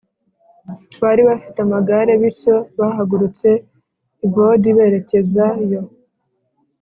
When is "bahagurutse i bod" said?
2.79-4.63